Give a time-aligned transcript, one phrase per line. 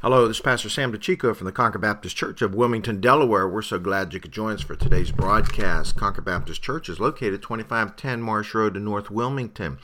[0.00, 3.48] Hello, this is Pastor Sam DeChico from the Concord Baptist Church of Wilmington, Delaware.
[3.48, 5.96] We're so glad you could join us for today's broadcast.
[5.96, 9.78] Concord Baptist Church is located 2510 Marsh Road in North Wilmington.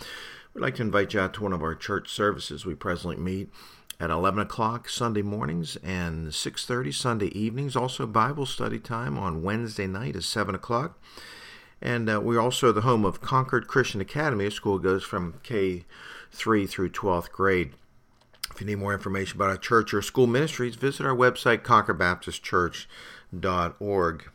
[0.55, 2.65] We'd like to invite you out to one of our church services.
[2.65, 3.51] We presently meet
[3.99, 7.75] at 11 o'clock Sunday mornings and 6.30 Sunday evenings.
[7.75, 10.97] Also Bible study time on Wednesday night at 7 o'clock.
[11.83, 14.47] And uh, we're also the home of Concord Christian Academy.
[14.47, 17.73] A school goes from K3 through 12th grade.
[18.55, 24.31] If you need more information about our church or school ministries, visit our website, concordbaptistchurch.org.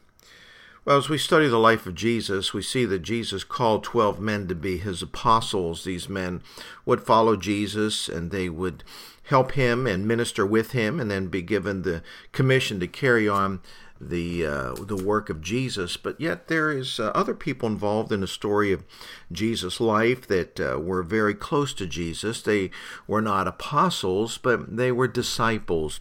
[0.83, 4.49] Well, as we study the life of Jesus, we see that Jesus called 12 men
[4.49, 5.85] to be his apostles.
[5.85, 6.41] These men
[6.85, 8.83] would follow Jesus and they would
[9.29, 13.61] help him and minister with him and then be given the commission to carry on
[14.01, 18.21] the uh, the work of Jesus, but yet there is uh, other people involved in
[18.21, 18.83] the story of
[19.31, 22.41] Jesus' life that uh, were very close to Jesus.
[22.41, 22.71] They
[23.07, 25.99] were not apostles, but they were disciples.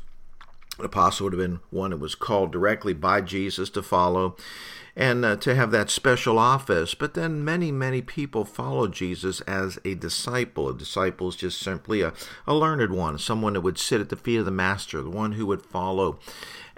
[0.79, 4.37] An apostle would have been one that was called directly by Jesus to follow
[4.98, 6.92] and uh, to have that special office.
[6.92, 10.69] But then many, many people followed Jesus as a disciple.
[10.69, 12.12] A disciple is just simply a,
[12.48, 15.33] a learned one, someone that would sit at the feet of the master, the one
[15.33, 16.19] who would follow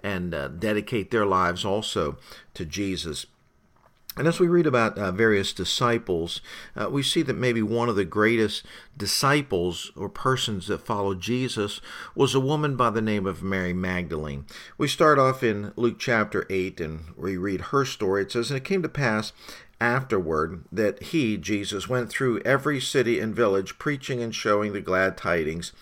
[0.03, 2.17] and uh, dedicate their lives also
[2.55, 3.27] to Jesus.
[4.17, 6.41] And as we read about uh, various disciples,
[6.77, 11.81] uh, we see that maybe one of the greatest disciples or persons that followed Jesus
[12.17, 14.47] was a woman by the name of Mary Magdalene.
[14.77, 18.23] We start off in Luke chapter 8 and we read her story.
[18.23, 19.33] It says, And it came to pass
[19.81, 25.17] afterward that he, Jesus, went through every city and village, preaching and showing the glad
[25.17, 25.73] tidings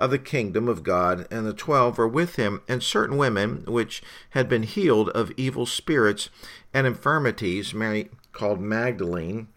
[0.00, 4.02] of the kingdom of God, and the twelve were with him, and certain women which
[4.30, 6.30] had been healed of evil spirits
[6.72, 9.48] and infirmities, Mary called Magdalene,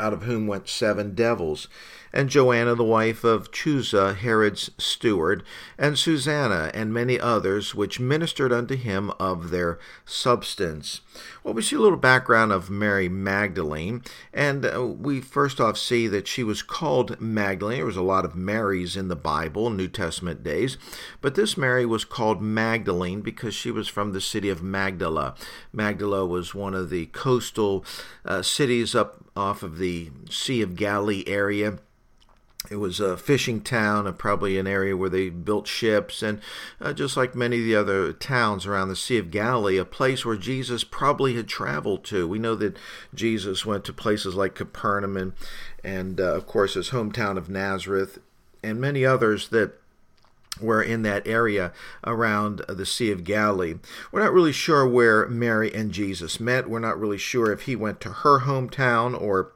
[0.00, 1.68] out of whom went seven devils,
[2.16, 5.42] and Joanna the wife of Chuza, Herod's steward,
[5.76, 11.02] and Susanna, and many others, which ministered unto him of their substance.
[11.44, 16.08] Well, we see a little background of Mary Magdalene, and uh, we first off see
[16.08, 17.76] that she was called Magdalene.
[17.76, 20.78] There was a lot of Marys in the Bible, New Testament days,
[21.20, 25.34] but this Mary was called Magdalene because she was from the city of Magdala.
[25.70, 27.84] Magdala was one of the coastal
[28.24, 31.78] uh, cities up off of the Sea of Galilee area
[32.70, 36.40] it was a fishing town, and probably an area where they built ships, and
[36.80, 40.24] uh, just like many of the other towns around the Sea of Galilee, a place
[40.24, 42.28] where Jesus probably had traveled to.
[42.28, 42.76] We know that
[43.14, 45.32] Jesus went to places like Capernaum and,
[45.84, 48.18] and uh, of course, his hometown of Nazareth,
[48.62, 49.78] and many others that
[50.60, 51.72] were in that area
[52.04, 53.74] around the Sea of Galilee.
[54.10, 56.68] We're not really sure where Mary and Jesus met.
[56.68, 59.52] We're not really sure if he went to her hometown or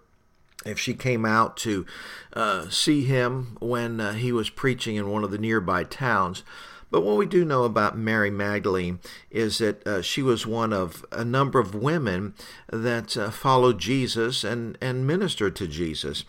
[0.64, 1.86] if she came out to
[2.32, 6.42] uh, see him when uh, he was preaching in one of the nearby towns.
[6.90, 8.98] But what we do know about Mary Magdalene
[9.30, 12.34] is that uh, she was one of a number of women
[12.68, 16.24] that uh, followed Jesus and, and ministered to Jesus.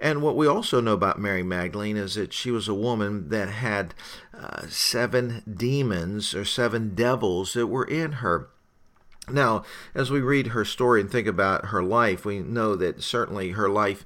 [0.00, 3.50] And what we also know about Mary Magdalene is that she was a woman that
[3.50, 3.94] had
[4.32, 8.48] uh, seven demons or seven devils that were in her.
[9.28, 13.50] Now, as we read her story and think about her life, we know that certainly
[13.50, 14.04] her life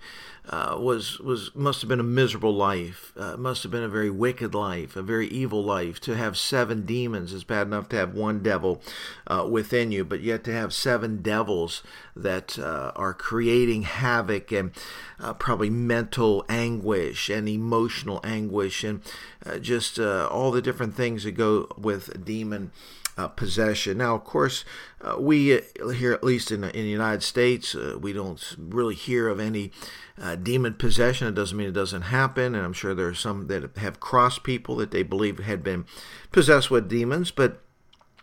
[0.49, 3.13] uh, was was must have been a miserable life.
[3.17, 6.01] Uh, must have been a very wicked life, a very evil life.
[6.01, 8.81] To have seven demons is bad enough to have one devil
[9.27, 11.83] uh, within you, but yet to have seven devils
[12.17, 14.73] that uh, are creating havoc and
[15.21, 19.03] uh, probably mental anguish and emotional anguish and
[19.45, 22.73] uh, just all the different things that go with demon
[23.21, 23.99] uh, possession.
[23.99, 24.65] Now, of course,
[25.01, 28.95] uh, we uh, here, at least in, in the United States, uh, we don't really
[28.95, 29.73] hear of any
[30.21, 31.29] uh, demon possession.
[31.29, 34.43] It doesn't mean it doesn't happen, and I'm sure there are some that have crossed
[34.43, 35.85] people that they believe had been
[36.33, 37.63] possessed with demons, but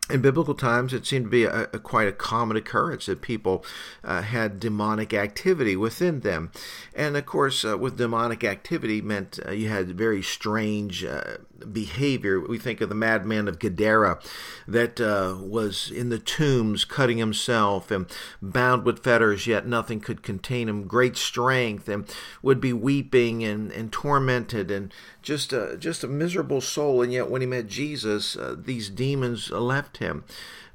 [0.09, 3.65] in biblical times, it seemed to be a, a quite a common occurrence that people
[4.03, 6.51] uh, had demonic activity within them,
[6.95, 11.05] and of course, uh, with demonic activity meant uh, you had very strange
[11.71, 12.39] behavior.
[12.39, 14.19] We think of the madman of Gadara
[14.67, 18.05] that uh, was in the tombs, cutting himself and
[18.41, 20.87] bound with fetters, yet nothing could contain him.
[20.87, 22.05] Great strength, and
[22.41, 27.01] would be weeping and, and tormented, and just a, just a miserable soul.
[27.01, 30.23] And yet, when he met Jesus, uh, these demons left him.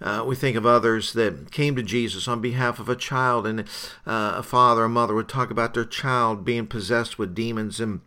[0.01, 3.61] Uh, we think of others that came to Jesus on behalf of a child, and
[3.61, 8.01] uh, a father or mother would talk about their child being possessed with demons and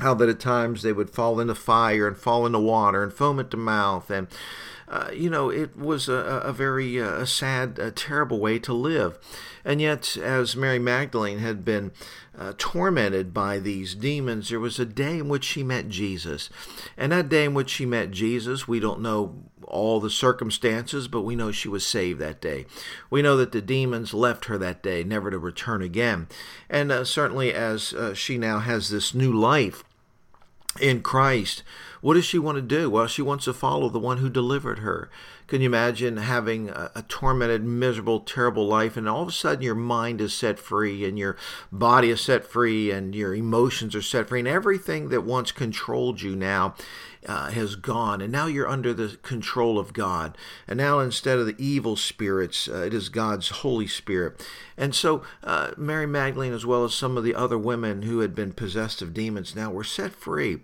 [0.00, 3.40] how that at times they would fall into fire and fall into water and foam
[3.40, 4.28] at the mouth and
[4.88, 9.18] uh, you know, it was a, a very uh, sad, a terrible way to live.
[9.64, 11.90] And yet, as Mary Magdalene had been
[12.38, 16.50] uh, tormented by these demons, there was a day in which she met Jesus.
[16.96, 19.34] And that day in which she met Jesus, we don't know
[19.66, 22.66] all the circumstances, but we know she was saved that day.
[23.10, 26.28] We know that the demons left her that day, never to return again.
[26.70, 29.82] And uh, certainly, as uh, she now has this new life
[30.80, 31.62] in Christ,
[32.06, 32.88] what does she want to do?
[32.88, 35.10] Well, she wants to follow the one who delivered her.
[35.48, 39.64] Can you imagine having a, a, tormented, miserable, terrible life, and all of a sudden
[39.64, 41.36] your mind is set free, and your
[41.72, 46.22] body is set free, and your emotions are set free, and everything that once controlled
[46.22, 46.76] you now
[47.26, 50.38] uh, has gone, and now you're under the control of God.
[50.68, 54.46] And now instead of the evil spirits, uh, it is God's Holy Spirit.
[54.76, 58.32] And so uh, Mary Magdalene, as well as some of the other women who had
[58.32, 60.60] been possessed of demons, now were set free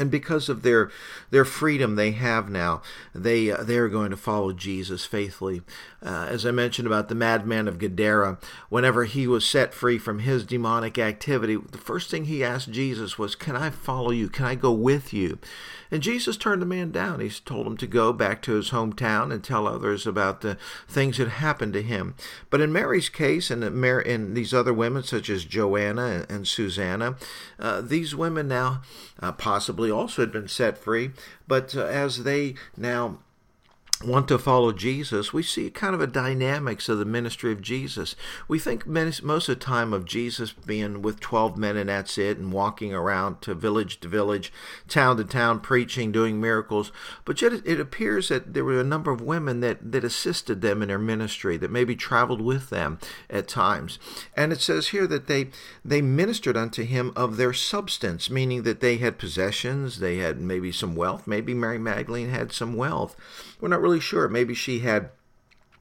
[0.00, 0.90] and because of their
[1.30, 2.80] their freedom they have now,
[3.14, 5.62] they uh, they are going to follow Jesus faithfully.
[6.02, 8.38] Uh, as I mentioned about the madman of Gadara,
[8.70, 13.18] whenever he was set free from his demonic activity, the first thing he asked Jesus
[13.18, 14.30] was, "Can I follow you?
[14.30, 15.38] Can I go with you?"
[15.90, 17.20] And Jesus turned the man down.
[17.20, 20.56] He told him to go back to his hometown and tell others about the
[20.88, 22.14] things that happened to him.
[22.48, 27.16] But in Mary's case, and in these other women, such as Joanna and Susanna,
[27.58, 28.82] uh, these women now
[29.18, 31.10] uh, possibly also had been set free.
[31.46, 33.18] But uh, as they now
[34.02, 38.16] want to follow Jesus, we see kind of a dynamics of the ministry of Jesus.
[38.48, 42.38] We think most of the time of Jesus being with 12 men and that's it,
[42.38, 44.52] and walking around to village to village,
[44.88, 46.92] town to town, preaching, doing miracles.
[47.26, 50.80] But yet it appears that there were a number of women that, that assisted them
[50.80, 52.98] in their ministry, that maybe traveled with them
[53.28, 53.98] at times.
[54.34, 55.48] And it says here that they,
[55.84, 60.72] they ministered unto him of their substance, meaning that they had possessions, they had maybe
[60.72, 61.26] some wealth.
[61.26, 63.14] Maybe Mary Magdalene had some wealth.
[63.60, 64.28] We're not really sure.
[64.28, 65.10] Maybe she had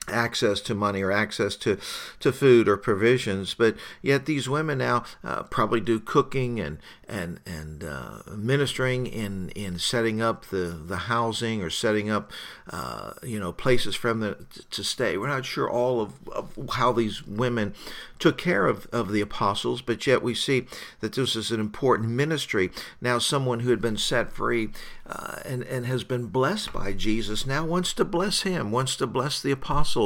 [0.10, 1.78] access to money or access to,
[2.20, 3.54] to food or provisions.
[3.54, 9.50] But yet these women now uh, probably do cooking and and and uh, ministering in
[9.50, 12.32] in setting up the the housing or setting up
[12.70, 15.18] uh, you know places for them to, to stay.
[15.18, 17.74] We're not sure all of, of how these women
[18.20, 20.68] took care of, of the apostles, but yet we see
[21.00, 22.70] that this is an important ministry.
[23.02, 24.70] Now, someone who had been set free
[25.08, 29.08] uh, and, and has been blessed by Jesus now wants to bless him, wants to
[29.08, 29.99] bless the apostles.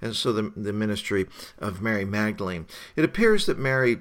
[0.00, 1.26] And so the, the ministry
[1.58, 2.66] of Mary Magdalene.
[2.94, 3.98] It appears that Mary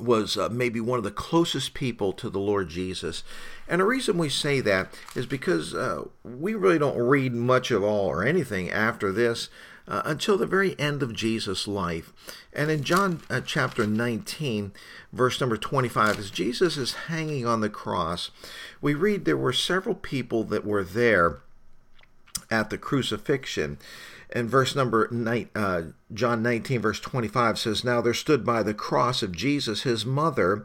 [0.00, 3.22] was uh, maybe one of the closest people to the Lord Jesus.
[3.68, 7.82] And the reason we say that is because uh, we really don't read much of
[7.82, 9.48] all or anything after this
[9.88, 12.12] uh, until the very end of Jesus' life.
[12.52, 14.72] And in John uh, chapter 19,
[15.12, 18.30] verse number 25, as Jesus is hanging on the cross,
[18.80, 21.40] we read there were several people that were there
[22.50, 23.78] at the crucifixion.
[24.30, 25.82] And verse number nine, uh,
[26.12, 30.64] John 19, verse 25 says, Now there stood by the cross of Jesus his mother,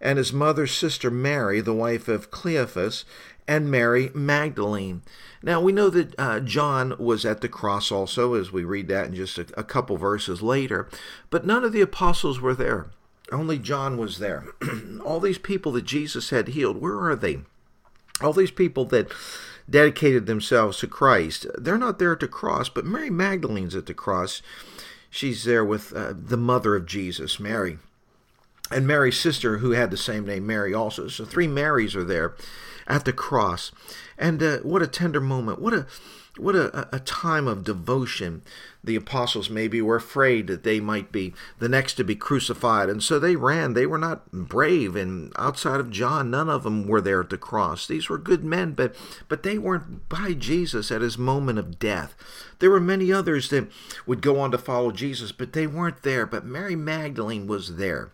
[0.00, 3.04] and his mother's sister Mary, the wife of Cleophas,
[3.48, 5.02] and Mary Magdalene.
[5.42, 9.06] Now we know that uh, John was at the cross also, as we read that
[9.06, 10.88] in just a, a couple verses later,
[11.30, 12.90] but none of the apostles were there.
[13.32, 14.46] Only John was there.
[15.04, 17.40] All these people that Jesus had healed, where are they?
[18.20, 19.12] All these people that
[19.68, 23.94] dedicated themselves to Christ, they're not there at the cross, but Mary Magdalene's at the
[23.94, 24.42] cross.
[25.10, 27.78] She's there with uh, the mother of Jesus, Mary.
[28.70, 31.08] And Mary's sister, who had the same name, Mary, also.
[31.08, 32.34] So three Marys are there
[32.86, 33.70] at the cross.
[34.18, 35.60] And uh, what a tender moment.
[35.60, 35.86] What a
[36.38, 38.42] what a, a time of devotion.
[38.82, 43.02] The apostles maybe were afraid that they might be the next to be crucified, and
[43.02, 43.74] so they ran.
[43.74, 47.38] They were not brave, and outside of John, none of them were there at the
[47.38, 47.86] cross.
[47.86, 48.94] These were good men, but
[49.28, 52.14] but they weren't by Jesus at his moment of death.
[52.58, 53.68] There were many others that
[54.06, 56.26] would go on to follow Jesus, but they weren't there.
[56.26, 58.10] But Mary Magdalene was there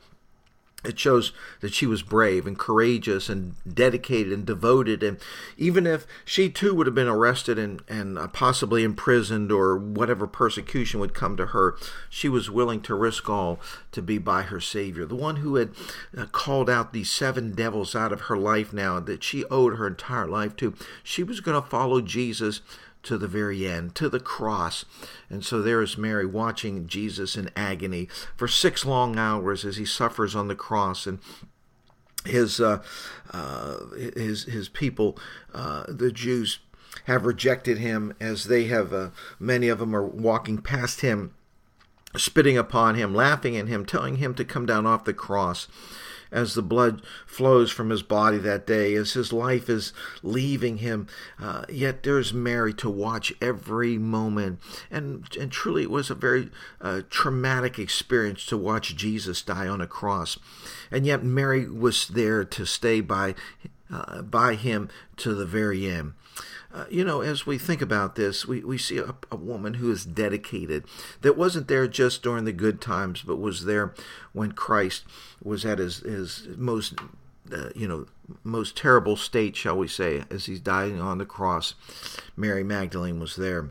[0.85, 5.03] it shows that she was brave and courageous and dedicated and devoted.
[5.03, 5.19] And
[5.57, 10.27] even if she too would have been arrested and, and uh, possibly imprisoned or whatever
[10.27, 11.77] persecution would come to her,
[12.11, 13.61] she was willing to risk all
[13.93, 15.07] to be by her Savior.
[15.07, 15.71] The one who had
[16.17, 19.87] uh, called out these seven devils out of her life now that she owed her
[19.87, 22.61] entire life to, she was going to follow Jesus
[23.03, 24.85] to the very end, to the cross.
[25.29, 29.85] And so there is Mary watching Jesus in agony for six long hours as he
[29.85, 31.19] suffers on the cross and
[32.25, 32.83] his uh,
[33.33, 33.79] uh,
[34.15, 35.19] his his people,
[35.53, 36.61] uh, the Jews,
[37.05, 38.93] have rejected him as they have.
[38.93, 41.35] Uh, many of them are walking past him,
[42.17, 45.69] spitting upon him, laughing at him, telling him to come down off the cross.
[46.33, 51.07] As the blood flows from his body that day, as his life is leaving him.
[51.41, 54.59] Uh, yet there's Mary to watch every moment.
[54.91, 59.81] And, and truly, it was a very uh, traumatic experience to watch Jesus die on
[59.81, 60.39] a cross.
[60.91, 63.35] And yet, Mary was there to stay by,
[63.93, 66.15] uh, by him to the very end.
[66.75, 69.91] Uh, you know, as we think about this, we, we see a, a, woman who
[69.91, 70.85] is dedicated,
[71.21, 73.93] that wasn't there just during the good times, but was there
[74.33, 75.05] when Christ
[75.45, 76.95] was at his, his most,
[77.53, 78.07] uh, you know,
[78.43, 81.75] most terrible state, shall we say, as he's dying on the cross.
[82.37, 83.71] Mary Magdalene was there.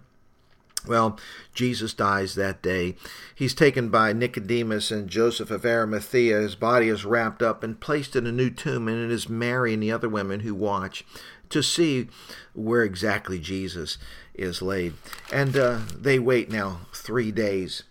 [0.88, 1.19] Well,
[1.53, 2.95] Jesus dies that day.
[3.35, 6.41] He's taken by Nicodemus and Joseph of Arimathea.
[6.41, 9.73] His body is wrapped up and placed in a new tomb, and it is Mary
[9.73, 11.05] and the other women who watch
[11.50, 12.07] to see
[12.53, 13.97] where exactly Jesus
[14.33, 14.93] is laid.
[15.31, 17.83] And uh, they wait now three days.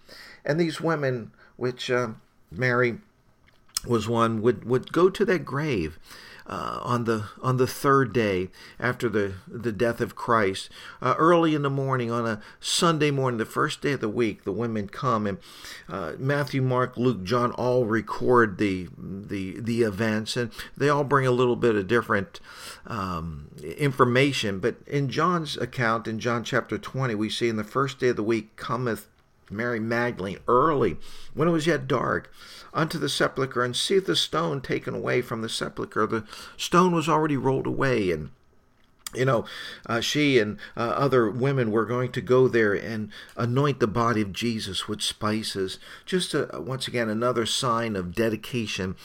[0.44, 2.08] And these women, which uh,
[2.50, 2.98] Mary
[3.86, 5.98] was one, would, would go to that grave
[6.50, 8.48] uh, on the on the third day
[8.80, 10.68] after the the death of Christ,
[11.00, 14.42] uh, early in the morning on a Sunday morning, the first day of the week,
[14.42, 15.38] the women come and
[15.88, 21.26] uh, Matthew, Mark, Luke, John all record the the the events, and they all bring
[21.26, 22.40] a little bit of different
[22.86, 24.58] um, information.
[24.58, 28.16] But in John's account, in John chapter twenty, we see in the first day of
[28.16, 29.06] the week cometh
[29.50, 30.98] Mary Magdalene early,
[31.34, 32.30] when it was yet dark,
[32.72, 36.06] unto the sepulchre, and seeth the stone taken away from the sepulchre.
[36.06, 36.24] The
[36.56, 38.30] stone was already rolled away, and
[39.14, 39.44] you know,
[39.86, 44.20] uh, she and uh, other women were going to go there and anoint the body
[44.20, 45.78] of Jesus with spices.
[46.06, 48.96] Just a, once again, another sign of dedication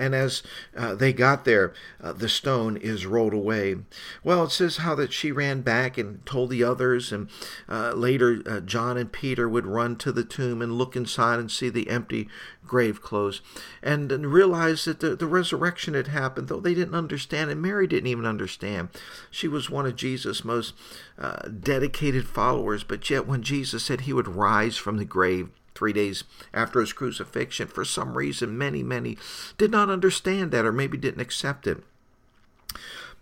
[0.00, 0.42] and as
[0.76, 3.76] uh, they got there, uh, the stone is rolled away.
[4.24, 7.28] Well, it says how that she ran back and told the others, and
[7.68, 11.50] uh, later uh, John and Peter would run to the tomb and look inside and
[11.50, 12.28] see the empty
[12.70, 13.42] grave clothes
[13.82, 17.88] and, and realize that the, the resurrection had happened, though they didn't understand, and Mary
[17.88, 18.88] didn't even understand.
[19.28, 20.74] She was one of Jesus' most
[21.18, 25.92] uh, dedicated followers, but yet when Jesus said he would rise from the grave, three
[25.92, 26.22] days
[26.54, 27.66] after his crucifixion.
[27.66, 29.18] For some reason, many, many
[29.58, 31.82] did not understand that or maybe didn't accept it.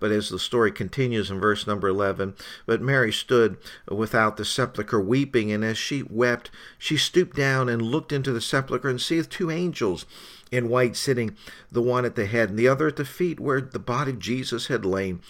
[0.00, 2.34] But as the story continues in verse number 11,
[2.66, 3.56] but Mary stood
[3.88, 8.40] without the sepulchre weeping, and as she wept, she stooped down and looked into the
[8.40, 10.06] sepulchre and seeth two angels
[10.50, 11.36] in white sitting,
[11.70, 14.18] the one at the head and the other at the feet, where the body of
[14.18, 15.20] Jesus had lain.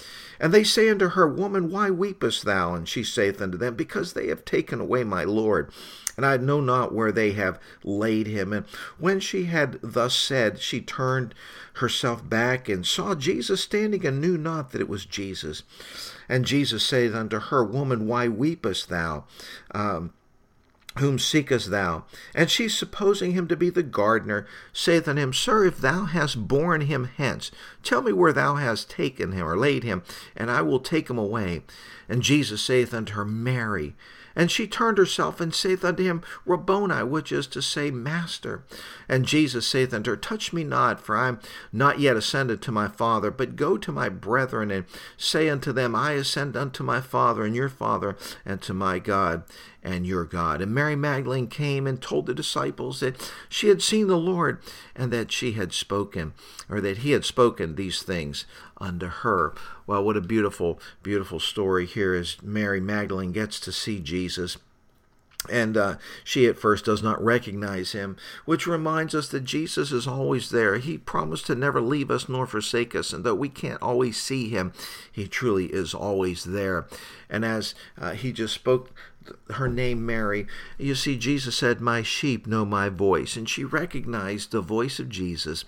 [0.41, 2.75] And they say unto her, Woman, why weepest thou?
[2.75, 5.73] And she saith unto them, Because they have taken away my Lord,
[6.17, 8.53] and I know not where they have laid him.
[8.53, 8.67] And
[8.99, 11.33] when she had thus said, she turned
[11.75, 15.63] herself back and saw Jesus standing, and knew not that it was Jesus.
[16.29, 19.25] And Jesus saith unto her, Woman, why weepest thou?
[19.73, 20.13] Um,
[20.99, 22.05] whom seekest thou?
[22.35, 26.49] And she, supposing him to be the gardener, saith unto him, Sir, if thou hast
[26.49, 27.51] borne him hence,
[27.83, 30.03] tell me where thou hast taken him, or laid him,
[30.37, 31.63] and I will take him away.
[32.09, 33.95] And Jesus saith unto her, Mary.
[34.39, 38.63] And she turned herself and saith unto him, Rabboni, which is to say, Master.
[39.09, 41.41] And Jesus saith unto her, Touch me not, for I am
[41.73, 44.85] not yet ascended to my Father, but go to my brethren and
[45.17, 49.43] say unto them, I ascend unto my Father and your Father, and to my God
[49.83, 50.61] and your God.
[50.61, 54.61] And Mary Magdalene came and told the disciples that she had seen the Lord
[54.95, 56.33] and that she had spoken,
[56.69, 58.45] or that he had spoken these things
[58.81, 59.55] unto her.
[59.87, 64.59] Well, what a beautiful, beautiful story here as Mary Magdalene gets to see Jesus.
[65.49, 70.07] And uh, she at first does not recognize him, which reminds us that Jesus is
[70.07, 70.79] always there.
[70.79, 74.49] He promised to never leave us nor forsake us, and though we can't always see
[74.49, 74.73] him,
[75.11, 76.87] he truly is always there.
[77.31, 78.91] And as uh, he just spoke
[79.51, 80.47] her name Mary,
[80.79, 83.37] you see, Jesus said, My sheep know my voice.
[83.37, 85.65] And she recognized the voice of Jesus.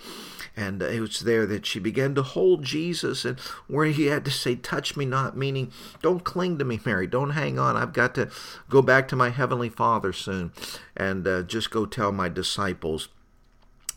[0.57, 3.39] And it was there that she began to hold Jesus, and
[3.69, 7.07] where he had to say, Touch me not, meaning, Don't cling to me, Mary.
[7.07, 7.77] Don't hang on.
[7.77, 8.31] I've got to
[8.69, 10.53] go back to my heavenly Father soon
[10.97, 13.09] and uh, just go tell my disciples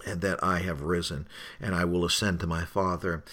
[0.05, 1.27] and that I have risen,
[1.60, 3.24] and I will ascend to my Father.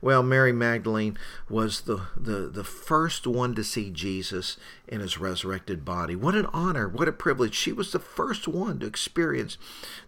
[0.00, 1.18] Well, Mary Magdalene
[1.48, 4.56] was the, the, the first one to see Jesus
[4.86, 6.14] in his resurrected body.
[6.14, 7.54] What an honor, what a privilege.
[7.54, 9.58] She was the first one to experience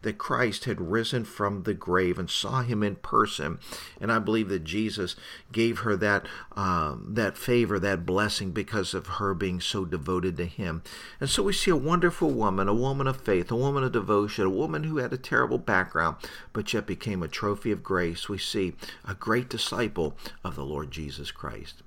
[0.03, 3.59] that Christ had risen from the grave and saw him in person.
[4.01, 5.17] And I believe that Jesus
[5.53, 10.47] gave her that, um, that favor, that blessing, because of her being so devoted to
[10.47, 10.83] him.
[11.21, 14.47] And so we see a wonderful woman, a woman of faith, a woman of devotion,
[14.47, 16.10] a woman who had a terrible background,
[16.53, 18.29] but yet became a trophy of grace.
[18.29, 18.75] We see
[19.05, 21.83] a great disciple of the Lord Jesus Christ.